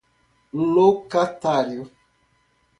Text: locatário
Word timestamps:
locatário 0.53 1.85